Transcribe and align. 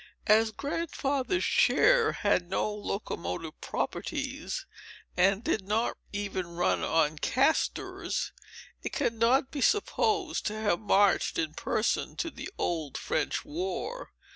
As 0.25 0.51
Grandfather's 0.51 1.45
chair 1.45 2.13
had 2.13 2.49
no 2.49 2.73
locomotive 2.73 3.61
properties, 3.61 4.65
and 5.15 5.43
did 5.43 5.67
not 5.67 5.95
even 6.11 6.55
run 6.55 6.81
on 6.83 7.19
castors, 7.19 8.31
it 8.81 8.93
cannot 8.93 9.51
be 9.51 9.61
supposed 9.61 10.43
to 10.47 10.59
have 10.59 10.79
marched 10.79 11.37
in 11.37 11.53
person 11.53 12.15
to 12.15 12.31
the 12.31 12.49
Old 12.57 12.97
French 12.97 13.45
War. 13.45 14.11